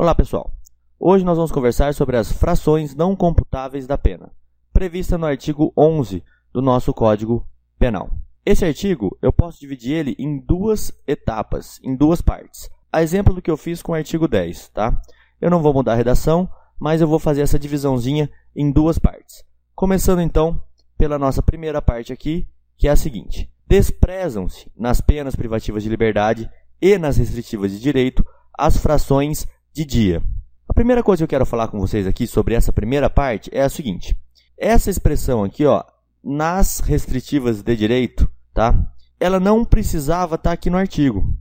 Olá 0.00 0.14
pessoal, 0.14 0.52
hoje 0.96 1.24
nós 1.24 1.36
vamos 1.36 1.50
conversar 1.50 1.92
sobre 1.92 2.16
as 2.16 2.30
frações 2.30 2.94
não 2.94 3.16
computáveis 3.16 3.84
da 3.84 3.98
pena, 3.98 4.30
prevista 4.72 5.18
no 5.18 5.26
artigo 5.26 5.72
11 5.76 6.22
do 6.52 6.62
nosso 6.62 6.94
Código 6.94 7.44
Penal. 7.80 8.08
Esse 8.46 8.64
artigo 8.64 9.18
eu 9.20 9.32
posso 9.32 9.58
dividir 9.58 9.96
ele 9.96 10.14
em 10.16 10.38
duas 10.38 10.92
etapas, 11.04 11.80
em 11.82 11.96
duas 11.96 12.22
partes. 12.22 12.70
A 12.92 13.02
exemplo 13.02 13.34
do 13.34 13.42
que 13.42 13.50
eu 13.50 13.56
fiz 13.56 13.82
com 13.82 13.90
o 13.90 13.94
artigo 13.96 14.28
10, 14.28 14.68
tá? 14.68 15.02
Eu 15.40 15.50
não 15.50 15.60
vou 15.60 15.74
mudar 15.74 15.94
a 15.94 15.96
redação, 15.96 16.48
mas 16.78 17.00
eu 17.00 17.08
vou 17.08 17.18
fazer 17.18 17.40
essa 17.40 17.58
divisãozinha 17.58 18.30
em 18.54 18.70
duas 18.70 19.00
partes. 19.00 19.44
Começando 19.74 20.20
então 20.20 20.62
pela 20.96 21.18
nossa 21.18 21.42
primeira 21.42 21.82
parte 21.82 22.12
aqui, 22.12 22.46
que 22.76 22.86
é 22.86 22.92
a 22.92 22.96
seguinte: 22.96 23.52
desprezam-se 23.66 24.70
nas 24.76 25.00
penas 25.00 25.34
privativas 25.34 25.82
de 25.82 25.88
liberdade 25.88 26.48
e 26.80 26.96
nas 26.98 27.16
restritivas 27.16 27.72
de 27.72 27.80
direito 27.80 28.24
as 28.56 28.76
frações 28.76 29.44
de 29.78 29.84
dia. 29.84 30.22
A 30.68 30.74
primeira 30.74 31.04
coisa 31.04 31.20
que 31.20 31.24
eu 31.24 31.28
quero 31.28 31.46
falar 31.46 31.68
com 31.68 31.78
vocês 31.78 32.06
aqui 32.06 32.26
sobre 32.26 32.54
essa 32.54 32.72
primeira 32.72 33.08
parte 33.08 33.48
é 33.52 33.62
a 33.62 33.68
seguinte: 33.68 34.18
essa 34.56 34.90
expressão 34.90 35.44
aqui, 35.44 35.64
ó, 35.64 35.84
nas 36.22 36.80
restritivas 36.80 37.62
de 37.62 37.76
direito, 37.76 38.28
tá? 38.52 38.74
Ela 39.20 39.38
não 39.38 39.64
precisava 39.64 40.34
estar 40.34 40.50
tá 40.50 40.54
aqui 40.54 40.68
no 40.68 40.76
artigo. 40.76 41.32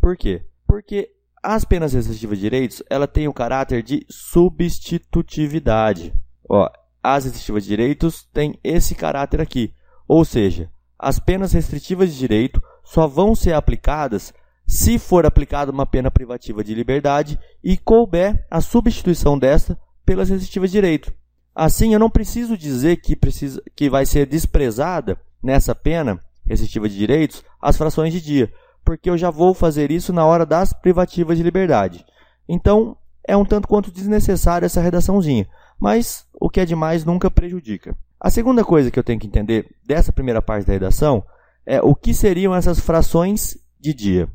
Por 0.00 0.16
quê? 0.16 0.42
Porque 0.66 1.10
as 1.42 1.66
penas 1.66 1.92
restritivas 1.92 2.38
de 2.38 2.42
direitos, 2.42 2.82
ela 2.88 3.06
tem 3.06 3.28
o 3.28 3.32
caráter 3.32 3.82
de 3.82 4.06
substitutividade. 4.08 6.14
Ó, 6.48 6.66
as 7.02 7.24
restritivas 7.24 7.64
de 7.64 7.68
direitos 7.68 8.24
têm 8.32 8.58
esse 8.64 8.94
caráter 8.94 9.40
aqui. 9.40 9.74
Ou 10.08 10.24
seja, 10.24 10.70
as 10.98 11.18
penas 11.18 11.52
restritivas 11.52 12.12
de 12.12 12.18
direito 12.18 12.62
só 12.84 13.06
vão 13.06 13.34
ser 13.34 13.52
aplicadas 13.52 14.32
se 14.72 14.98
for 14.98 15.26
aplicada 15.26 15.70
uma 15.70 15.84
pena 15.84 16.10
privativa 16.10 16.64
de 16.64 16.74
liberdade 16.74 17.38
e 17.62 17.76
couber 17.76 18.42
a 18.50 18.62
substituição 18.62 19.38
desta 19.38 19.78
pelas 20.02 20.30
restritivas 20.30 20.70
de 20.70 20.78
direito. 20.78 21.12
Assim, 21.54 21.92
eu 21.92 21.98
não 21.98 22.08
preciso 22.08 22.56
dizer 22.56 22.96
que, 22.96 23.14
precisa, 23.14 23.62
que 23.76 23.90
vai 23.90 24.06
ser 24.06 24.24
desprezada 24.24 25.20
nessa 25.42 25.74
pena 25.74 26.18
restritiva 26.46 26.88
de 26.88 26.96
direitos 26.96 27.44
as 27.60 27.76
frações 27.76 28.14
de 28.14 28.22
dia, 28.22 28.50
porque 28.82 29.10
eu 29.10 29.18
já 29.18 29.28
vou 29.28 29.52
fazer 29.52 29.90
isso 29.90 30.10
na 30.10 30.24
hora 30.24 30.46
das 30.46 30.72
privativas 30.72 31.36
de 31.36 31.44
liberdade. 31.44 32.06
Então, 32.48 32.96
é 33.28 33.36
um 33.36 33.44
tanto 33.44 33.68
quanto 33.68 33.92
desnecessária 33.92 34.64
essa 34.64 34.80
redaçãozinha, 34.80 35.46
mas 35.78 36.26
o 36.32 36.48
que 36.48 36.60
é 36.60 36.64
demais 36.64 37.04
nunca 37.04 37.30
prejudica. 37.30 37.94
A 38.18 38.30
segunda 38.30 38.64
coisa 38.64 38.90
que 38.90 38.98
eu 38.98 39.04
tenho 39.04 39.20
que 39.20 39.26
entender 39.26 39.68
dessa 39.86 40.14
primeira 40.14 40.40
parte 40.40 40.66
da 40.66 40.72
redação 40.72 41.22
é 41.66 41.82
o 41.82 41.94
que 41.94 42.14
seriam 42.14 42.54
essas 42.54 42.80
frações 42.80 43.58
de 43.78 43.92
dia. 43.92 44.30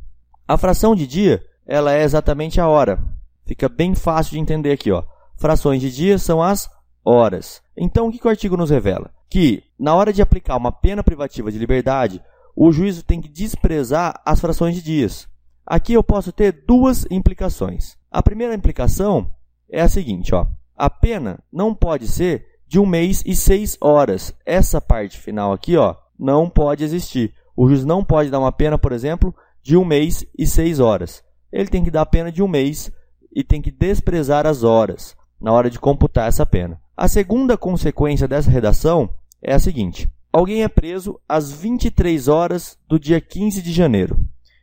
A 0.48 0.58
fração 0.58 0.95
de 0.95 1.06
dia, 1.06 1.44
ela 1.66 1.94
é 1.94 2.03
exatamente 2.03 2.62
a 2.62 2.67
hora. 2.70 3.03
Fica 3.45 3.67
bem 3.67 3.94
fácil 3.94 4.31
de 4.31 4.40
entender 4.40 4.72
aqui, 4.72 4.90
ó. 4.92 5.03
Frações 5.36 5.81
de 5.81 5.92
dia 5.92 6.17
são 6.17 6.42
as 6.42 6.70
horas. 7.03 7.62
Então, 7.76 8.08
o 8.08 8.12
que, 8.12 8.17
que 8.17 8.28
o 8.28 8.30
artigo 8.30 8.56
nos 8.56 8.70
revela? 8.70 9.12
Que, 9.30 9.62
na 9.78 9.94
hora 9.94 10.14
de 10.14 10.22
aplicar 10.22 10.56
uma 10.56 10.72
pena 10.72 11.03
privativa 11.03 11.52
de 11.52 11.58
liberdade, 11.58 12.22
o 12.56 12.72
juízo 12.72 13.03
tem 13.03 13.22
que 13.22 13.28
desprezar 13.28 14.22
as 14.25 14.40
frações 14.40 14.73
de 14.73 14.81
dias. 14.81 15.28
Aqui 15.66 15.92
eu 15.92 16.03
posso 16.03 16.31
ter 16.31 16.64
duas 16.66 17.06
implicações. 17.12 17.98
A 18.09 18.23
primeira 18.23 18.56
implicação 18.56 19.30
é 19.70 19.81
a 19.81 19.90
seguinte, 19.90 20.34
ó. 20.34 20.48
A 20.78 20.90
pena 20.90 21.40
não 21.52 21.75
pode 21.75 22.08
ser 22.08 22.45
de 22.66 22.80
um 22.80 22.86
mês 22.86 23.22
e 23.25 23.36
seis 23.36 23.78
horas. 23.81 24.34
Essa 24.45 24.80
parte 24.80 25.20
final 25.20 25.52
aqui, 25.52 25.75
ó, 25.75 25.94
não 26.18 26.50
pode 26.50 26.86
existir. 26.86 27.34
O 27.53 27.68
juiz 27.68 27.84
não 27.84 28.02
pode 28.02 28.30
dar 28.30 28.40
uma 28.40 28.52
pena, 28.52 28.78
por 28.78 28.94
exemplo, 28.94 29.36
de 29.68 29.76
um 29.76 29.84
mês 29.84 30.26
e 30.40 30.48
seis 30.48 30.80
horas. 30.80 31.22
Ele 31.52 31.68
tem 31.68 31.84
que 31.84 31.92
dar 31.92 32.04
a 32.04 32.06
pena 32.06 32.32
de 32.32 32.42
um 32.42 32.48
mês 32.48 32.90
e 33.36 33.44
tem 33.44 33.62
que 33.62 33.70
desprezar 33.70 34.48
as 34.48 34.64
horas 34.64 35.14
na 35.42 35.52
hora 35.52 35.70
de 35.70 35.78
computar 35.78 36.30
essa 36.30 36.46
pena. 36.46 36.80
A 36.96 37.09
segunda 37.09 37.58
consequência 37.58 38.30
dessa 38.30 38.50
redação 38.50 39.09
é 39.42 39.54
a 39.54 39.59
seguinte: 39.59 40.09
alguém 40.32 40.64
é 40.64 40.70
preso 40.70 41.20
às 41.28 41.52
23 41.52 42.30
horas 42.30 42.80
do 42.88 42.97
dia 42.97 43.19
15 43.19 43.62
de 43.62 43.74
janeiro. 43.74 44.18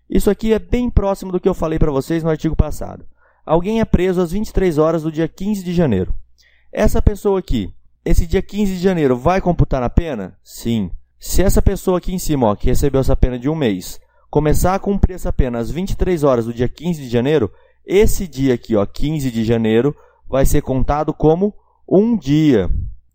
Isso 0.08 0.30
aqui 0.30 0.54
é 0.54 0.58
bem 0.58 0.88
próximo 0.88 1.30
do 1.30 1.38
que 1.38 1.50
eu 1.50 1.54
falei 1.54 1.78
para 1.78 1.92
vocês 1.92 2.24
no 2.24 2.30
artigo 2.30 2.56
passado. 2.56 3.04
Alguém 3.44 3.80
é 3.80 3.84
preso 3.84 4.22
às 4.22 4.32
23 4.32 4.78
horas 4.78 5.02
do 5.02 5.12
dia 5.12 5.28
15 5.28 5.62
de 5.62 5.74
janeiro. 5.74 6.14
Essa 6.72 7.02
pessoa 7.02 7.40
aqui, 7.40 7.70
esse 8.06 8.26
dia 8.26 8.40
15 8.40 8.76
de 8.76 8.80
janeiro, 8.80 9.18
vai 9.18 9.42
computar 9.42 9.82
na 9.82 9.90
pena? 9.90 10.38
Sim. 10.42 10.90
Se 11.20 11.42
essa 11.42 11.60
pessoa 11.60 11.98
aqui 11.98 12.14
em 12.14 12.18
cima, 12.18 12.46
ó, 12.46 12.54
que 12.54 12.68
recebeu 12.68 13.02
essa 13.02 13.14
pena 13.14 13.38
de 13.38 13.50
um 13.50 13.54
mês, 13.54 14.00
começar 14.34 14.74
a 14.74 14.80
cumprir 14.80 15.14
essa 15.14 15.32
pena 15.32 15.60
às 15.60 15.70
23 15.70 16.24
horas 16.24 16.46
do 16.46 16.52
dia 16.52 16.68
15 16.68 17.00
de 17.00 17.08
janeiro, 17.08 17.52
esse 17.86 18.26
dia 18.26 18.54
aqui, 18.54 18.74
ó, 18.74 18.84
15 18.84 19.30
de 19.30 19.44
janeiro, 19.44 19.94
vai 20.28 20.44
ser 20.44 20.60
contado 20.60 21.14
como 21.14 21.54
um 21.88 22.16
dia, 22.16 22.68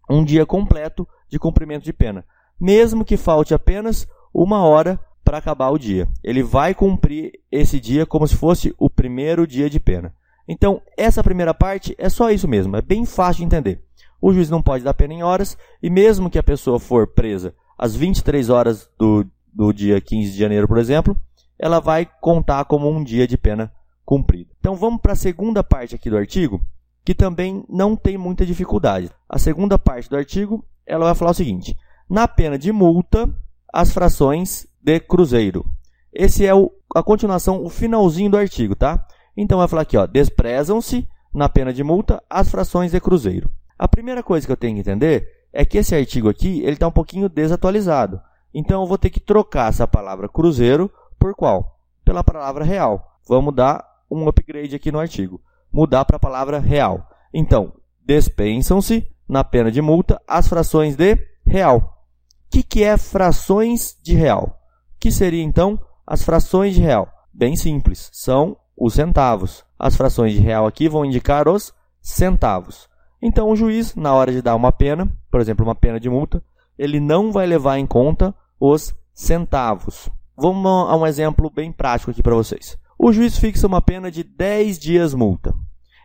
um 0.10 0.24
dia 0.24 0.46
completo 0.46 1.06
de 1.28 1.38
cumprimento 1.38 1.84
de 1.84 1.92
pena, 1.92 2.24
mesmo 2.58 3.04
que 3.04 3.18
falte 3.18 3.54
apenas 3.54 4.08
uma 4.34 4.64
hora 4.64 4.98
para 5.22 5.40
acabar 5.40 5.72
o 5.72 5.78
dia. 5.78 6.08
Ele 6.24 6.42
vai 6.42 6.74
cumprir 6.74 7.34
esse 7.52 7.82
dia 7.82 8.06
como 8.06 8.26
se 8.26 8.38
fosse 8.38 8.74
o 8.78 8.90
primeiro 8.90 9.46
dia 9.46 9.70
de 9.70 9.78
pena. 9.78 10.14
Então, 10.48 10.82
essa 10.96 11.22
primeira 11.22 11.54
parte 11.54 11.94
é 11.98 12.08
só 12.08 12.32
isso 12.32 12.48
mesmo, 12.48 12.78
é 12.78 12.82
bem 12.82 13.06
fácil 13.06 13.40
de 13.40 13.48
entender. 13.48 13.84
O 14.22 14.32
juiz 14.32 14.50
não 14.50 14.62
pode 14.62 14.86
dar 14.86 14.94
pena 14.94 15.16
em 15.16 15.22
horas, 15.22 15.58
e 15.84 15.90
mesmo 15.90 16.30
que 16.30 16.40
a 16.40 16.44
pessoa 16.44 16.80
for 16.80 17.08
presa 17.08 17.54
às 17.78 17.94
23 17.94 18.50
horas 18.50 18.90
do 18.98 19.28
do 19.60 19.74
dia 19.74 20.00
15 20.00 20.32
de 20.32 20.38
janeiro, 20.38 20.70
por 20.70 20.78
exemplo, 20.78 21.18
ela 21.60 21.82
vai 21.82 22.10
contar 22.22 22.64
como 22.64 22.90
um 22.90 23.04
dia 23.04 23.28
de 23.28 23.38
pena 23.38 23.70
cumprida. 24.06 24.50
Então 24.58 24.74
vamos 24.74 25.02
para 25.02 25.12
a 25.12 25.18
segunda 25.18 25.62
parte 25.62 25.94
aqui 25.94 26.10
do 26.10 26.16
artigo, 26.16 26.62
que 27.04 27.14
também 27.14 27.66
não 27.68 27.94
tem 27.94 28.18
muita 28.18 28.46
dificuldade. 28.46 29.12
A 29.28 29.38
segunda 29.38 29.78
parte 29.78 30.10
do 30.10 30.16
artigo, 30.16 30.64
ela 30.86 31.08
vai 31.08 31.14
falar 31.14 31.32
o 31.32 31.34
seguinte: 31.34 31.76
na 32.10 32.26
pena 32.26 32.58
de 32.58 32.72
multa, 32.72 33.30
as 33.74 33.92
frações 33.92 34.66
de 34.82 34.98
cruzeiro. 35.02 35.66
Esse 36.14 36.46
é 36.46 36.56
o, 36.56 36.72
a 36.96 37.04
continuação, 37.04 37.62
o 37.62 37.68
finalzinho 37.68 38.32
do 38.32 38.38
artigo, 38.38 38.78
tá? 38.78 39.06
Então 39.36 39.58
vai 39.58 39.68
falar 39.68 39.82
aqui, 39.82 39.98
ó, 39.98 40.06
desprezam-se 40.06 41.06
na 41.34 41.50
pena 41.50 41.74
de 41.74 41.84
multa 41.84 42.24
as 42.30 42.50
frações 42.50 42.94
de 42.94 43.02
cruzeiro. 43.02 43.52
A 43.78 43.90
primeira 43.90 44.24
coisa 44.24 44.48
que 44.48 44.54
eu 44.54 44.58
tenho 44.58 44.76
que 44.76 44.80
entender 44.80 45.28
é 45.52 45.66
que 45.66 45.78
esse 45.78 45.94
artigo 45.94 46.30
aqui 46.30 46.62
ele 46.62 46.72
está 46.72 46.88
um 46.88 46.92
pouquinho 46.92 47.28
desatualizado. 47.28 48.22
Então 48.54 48.82
eu 48.82 48.88
vou 48.88 48.98
ter 48.98 49.10
que 49.10 49.20
trocar 49.20 49.70
essa 49.70 49.88
palavra 49.88 50.28
cruzeiro 50.28 50.92
por 51.20 51.36
qual? 51.36 51.80
Pela 52.04 52.24
palavra 52.24 52.64
real. 52.64 53.20
Vamos 53.28 53.54
dar 53.54 53.86
um 54.10 54.28
upgrade 54.28 54.76
aqui 54.76 54.92
no 54.92 55.00
artigo. 55.00 55.42
Mudar 55.72 56.06
para 56.06 56.16
a 56.16 56.20
palavra 56.20 56.60
real. 56.60 57.08
Então, 57.34 57.74
dispensam-se, 58.04 59.08
na 59.28 59.44
pena 59.44 59.72
de 59.72 59.82
multa, 59.82 60.20
as 60.28 60.48
frações 60.48 60.96
de 60.96 61.18
real. 61.46 61.78
O 61.78 62.50
que, 62.50 62.64
que 62.64 62.84
é 62.84 62.98
frações 62.98 63.96
de 64.02 64.16
real? 64.16 64.60
Que 65.00 65.12
seria 65.12 65.44
então 65.44 65.80
as 66.08 66.24
frações 66.24 66.74
de 66.74 66.82
real? 66.82 67.08
Bem 67.32 67.56
simples, 67.56 68.10
são 68.12 68.58
os 68.76 68.96
centavos. 68.96 69.64
As 69.78 69.96
frações 69.96 70.34
de 70.34 70.40
real 70.40 70.66
aqui 70.66 70.90
vão 70.90 71.06
indicar 71.06 71.48
os 71.48 71.72
centavos. 72.02 72.90
Então, 73.22 73.50
o 73.50 73.56
juiz, 73.56 73.94
na 73.96 74.14
hora 74.14 74.32
de 74.32 74.42
dar 74.42 74.56
uma 74.56 74.72
pena, 74.72 75.12
por 75.30 75.40
exemplo, 75.40 75.64
uma 75.64 75.76
pena 75.76 76.00
de 76.00 76.10
multa, 76.10 76.42
ele 76.80 77.00
não 77.02 77.30
vai 77.30 77.46
levar 77.46 77.78
em 77.78 77.86
conta 77.86 78.34
os 78.58 78.96
centavos. 79.14 80.10
Vamos 80.38 80.90
a 80.90 80.96
um 80.96 81.06
exemplo 81.06 81.50
bem 81.50 81.74
prático 81.74 82.10
aqui 82.10 82.24
para 82.24 82.34
vocês. 82.34 82.78
O 82.98 83.12
juiz 83.12 83.38
fixa 83.38 83.68
uma 83.68 83.82
pena 83.82 84.10
de 84.10 84.24
10 84.24 84.80
dias 84.80 85.14
multa. 85.14 85.54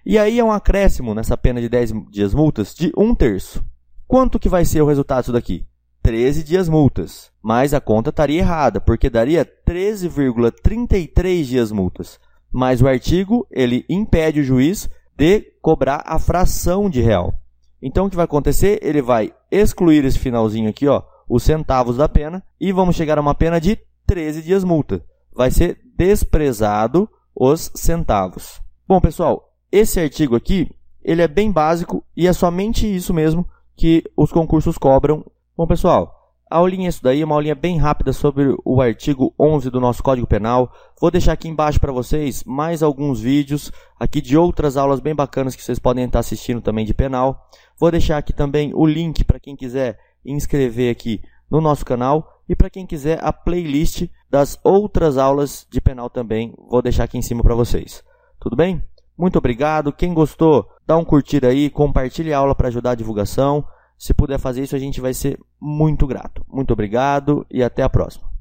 E 0.04 0.18
aí 0.18 0.40
é 0.40 0.44
um 0.44 0.50
acréscimo 0.50 1.14
nessa 1.14 1.36
pena 1.36 1.60
de 1.60 1.68
10 1.68 1.92
dias 2.10 2.34
multas 2.34 2.74
de 2.74 2.92
um 2.98 3.14
terço. 3.14 3.64
Quanto 4.06 4.40
que 4.40 4.48
vai 4.48 4.64
ser 4.64 4.82
o 4.82 4.86
resultado 4.86 5.20
disso 5.20 5.32
daqui? 5.32 5.64
13 6.02 6.42
dias 6.42 6.68
multas. 6.68 7.30
Mas 7.40 7.72
a 7.72 7.80
conta 7.80 8.10
estaria 8.10 8.40
errada, 8.40 8.80
porque 8.80 9.08
daria 9.08 9.44
13,33 9.44 11.44
dias 11.44 11.70
multas. 11.70 12.18
Mas 12.52 12.82
o 12.82 12.88
artigo, 12.88 13.46
ele 13.48 13.84
impede 13.88 14.40
o 14.40 14.44
juiz 14.44 14.90
de 15.16 15.40
cobrar 15.62 16.02
a 16.04 16.18
fração 16.18 16.90
de 16.90 17.00
real. 17.00 17.32
Então, 17.86 18.06
o 18.06 18.10
que 18.10 18.16
vai 18.16 18.24
acontecer? 18.24 18.78
Ele 18.82 19.02
vai 19.02 19.34
excluir 19.50 20.06
esse 20.06 20.18
finalzinho 20.18 20.70
aqui, 20.70 20.88
ó, 20.88 21.02
os 21.28 21.42
centavos 21.42 21.98
da 21.98 22.08
pena, 22.08 22.42
e 22.58 22.72
vamos 22.72 22.96
chegar 22.96 23.18
a 23.18 23.20
uma 23.20 23.34
pena 23.34 23.60
de 23.60 23.78
13 24.06 24.40
dias 24.40 24.64
multa. 24.64 25.04
Vai 25.30 25.50
ser 25.50 25.78
desprezado 25.94 27.06
os 27.36 27.70
centavos. 27.74 28.58
Bom, 28.88 29.02
pessoal, 29.02 29.52
esse 29.70 30.00
artigo 30.00 30.34
aqui, 30.34 30.74
ele 31.02 31.20
é 31.20 31.28
bem 31.28 31.52
básico 31.52 32.02
e 32.16 32.26
é 32.26 32.32
somente 32.32 32.86
isso 32.86 33.12
mesmo 33.12 33.46
que 33.76 34.02
os 34.16 34.32
concursos 34.32 34.78
cobram. 34.78 35.22
Bom, 35.54 35.66
pessoal, 35.66 36.23
a 36.54 36.58
aulinha 36.58 36.86
é 36.86 36.88
isso 36.88 37.02
daí, 37.02 37.24
uma 37.24 37.34
aulinha 37.34 37.54
bem 37.56 37.78
rápida 37.78 38.12
sobre 38.12 38.54
o 38.64 38.80
artigo 38.80 39.34
11 39.36 39.70
do 39.70 39.80
nosso 39.80 40.00
Código 40.04 40.24
Penal. 40.24 40.72
Vou 41.00 41.10
deixar 41.10 41.32
aqui 41.32 41.48
embaixo 41.48 41.80
para 41.80 41.90
vocês 41.90 42.44
mais 42.44 42.80
alguns 42.80 43.20
vídeos 43.20 43.72
aqui 43.98 44.20
de 44.20 44.38
outras 44.38 44.76
aulas 44.76 45.00
bem 45.00 45.16
bacanas 45.16 45.56
que 45.56 45.64
vocês 45.64 45.80
podem 45.80 46.04
estar 46.04 46.20
assistindo 46.20 46.60
também 46.60 46.86
de 46.86 46.94
penal. 46.94 47.44
Vou 47.76 47.90
deixar 47.90 48.18
aqui 48.18 48.32
também 48.32 48.70
o 48.72 48.86
link 48.86 49.24
para 49.24 49.40
quem 49.40 49.56
quiser 49.56 49.98
inscrever 50.24 50.92
aqui 50.92 51.20
no 51.50 51.60
nosso 51.60 51.84
canal 51.84 52.40
e 52.48 52.54
para 52.54 52.70
quem 52.70 52.86
quiser 52.86 53.18
a 53.20 53.32
playlist 53.32 54.06
das 54.30 54.56
outras 54.62 55.18
aulas 55.18 55.66
de 55.68 55.80
penal 55.80 56.08
também, 56.08 56.54
vou 56.70 56.80
deixar 56.80 57.02
aqui 57.02 57.18
em 57.18 57.22
cima 57.22 57.42
para 57.42 57.56
vocês. 57.56 58.04
Tudo 58.38 58.54
bem? 58.54 58.80
Muito 59.18 59.38
obrigado. 59.38 59.92
Quem 59.92 60.14
gostou, 60.14 60.68
dá 60.86 60.96
um 60.96 61.04
curtir 61.04 61.44
aí, 61.44 61.68
compartilhe 61.68 62.32
a 62.32 62.38
aula 62.38 62.54
para 62.54 62.68
ajudar 62.68 62.92
a 62.92 62.94
divulgação. 62.94 63.66
Se 64.04 64.12
puder 64.12 64.38
fazer 64.38 64.62
isso, 64.62 64.76
a 64.76 64.78
gente 64.78 65.00
vai 65.00 65.14
ser 65.14 65.40
muito 65.58 66.06
grato. 66.06 66.44
Muito 66.46 66.74
obrigado 66.74 67.46
e 67.50 67.62
até 67.62 67.82
a 67.82 67.88
próxima. 67.88 68.33